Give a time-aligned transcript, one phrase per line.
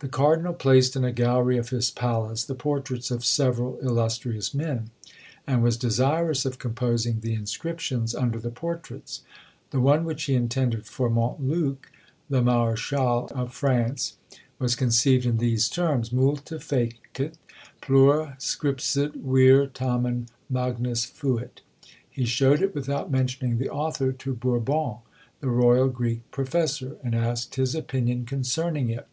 [0.00, 4.90] The cardinal placed in a gallery of his palace the portraits of several illustrious men,
[5.46, 9.22] and was desirous of composing the inscriptions under the portraits.
[9.70, 11.90] The one which he intended for Montluc,
[12.28, 14.18] the marechal of France,
[14.58, 17.38] was conceived in these terms: Multa fecit,
[17.80, 21.62] plura scripsit, vir tamen magnus fuit.
[22.10, 24.96] He showed it without mentioning the author to Bourbon,
[25.40, 29.08] the royal Greek professor, and asked his opinion concerning it.